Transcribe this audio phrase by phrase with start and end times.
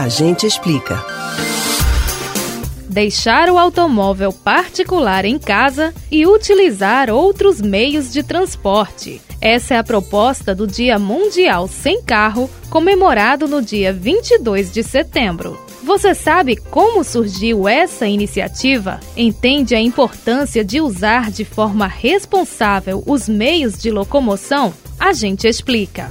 [0.00, 0.98] A gente explica.
[2.88, 9.20] Deixar o automóvel particular em casa e utilizar outros meios de transporte.
[9.42, 15.60] Essa é a proposta do Dia Mundial Sem Carro, comemorado no dia 22 de setembro.
[15.82, 19.00] Você sabe como surgiu essa iniciativa?
[19.14, 24.72] Entende a importância de usar de forma responsável os meios de locomoção?
[24.98, 26.10] A gente explica.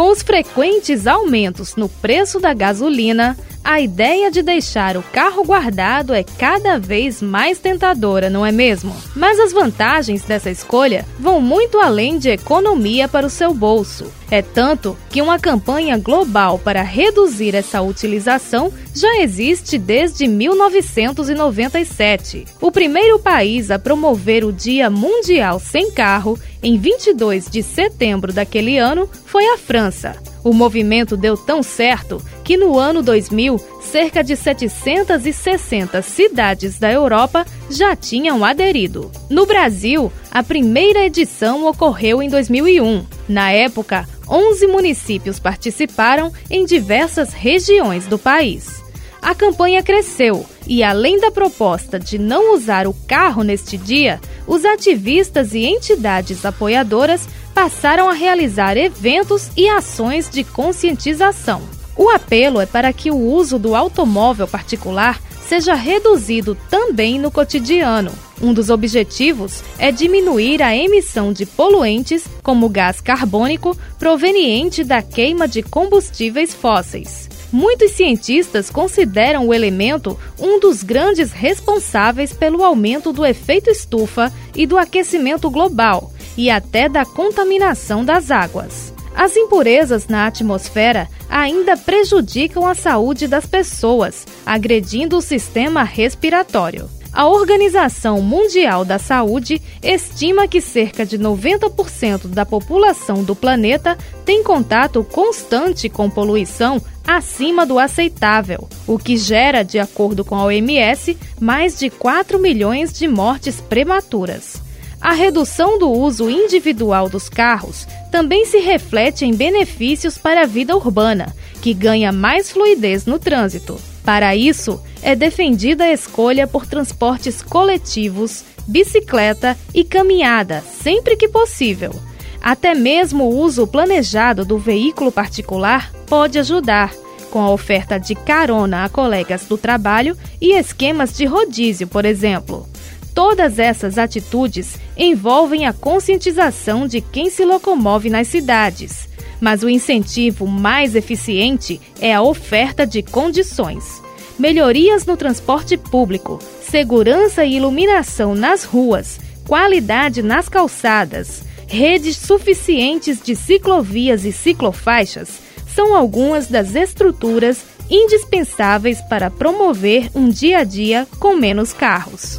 [0.00, 6.14] Com os frequentes aumentos no preço da gasolina, a ideia de deixar o carro guardado
[6.14, 8.96] é cada vez mais tentadora, não é mesmo?
[9.14, 14.10] Mas as vantagens dessa escolha vão muito além de economia para o seu bolso.
[14.30, 22.46] É tanto que uma campanha global para reduzir essa utilização já existe desde 1997.
[22.60, 28.78] O primeiro país a promover o Dia Mundial Sem Carro, em 22 de setembro daquele
[28.78, 30.16] ano, foi a França.
[30.42, 37.46] O movimento deu tão certo que no ano 2000, cerca de 760 cidades da Europa
[37.70, 39.10] já tinham aderido.
[39.28, 43.04] No Brasil, a primeira edição ocorreu em 2001.
[43.28, 48.80] Na época, 11 municípios participaram em diversas regiões do país.
[49.20, 54.64] A campanha cresceu e, além da proposta de não usar o carro neste dia, os
[54.64, 61.60] ativistas e entidades apoiadoras passaram a realizar eventos e ações de conscientização.
[61.96, 68.12] O apelo é para que o uso do automóvel particular seja reduzido também no cotidiano.
[68.40, 75.46] Um dos objetivos é diminuir a emissão de poluentes, como gás carbônico, proveniente da queima
[75.46, 77.28] de combustíveis fósseis.
[77.52, 84.66] Muitos cientistas consideram o elemento um dos grandes responsáveis pelo aumento do efeito estufa e
[84.66, 88.94] do aquecimento global e até da contaminação das águas.
[89.14, 96.88] As impurezas na atmosfera ainda prejudicam a saúde das pessoas, agredindo o sistema respiratório.
[97.12, 104.44] A Organização Mundial da Saúde estima que cerca de 90% da população do planeta tem
[104.44, 111.18] contato constante com poluição acima do aceitável, o que gera, de acordo com a OMS,
[111.40, 114.62] mais de 4 milhões de mortes prematuras.
[115.00, 120.76] A redução do uso individual dos carros também se reflete em benefícios para a vida
[120.76, 123.89] urbana, que ganha mais fluidez no trânsito.
[124.10, 131.94] Para isso, é defendida a escolha por transportes coletivos, bicicleta e caminhada, sempre que possível.
[132.42, 136.92] Até mesmo o uso planejado do veículo particular pode ajudar,
[137.30, 142.68] com a oferta de carona a colegas do trabalho e esquemas de rodízio, por exemplo.
[143.14, 149.08] Todas essas atitudes envolvem a conscientização de quem se locomove nas cidades,
[149.40, 154.02] mas o incentivo mais eficiente é a oferta de condições.
[154.38, 163.36] Melhorias no transporte público, segurança e iluminação nas ruas, qualidade nas calçadas, redes suficientes de
[163.36, 165.40] ciclovias e ciclofaixas
[165.74, 172.38] são algumas das estruturas indispensáveis para promover um dia a dia com menos carros.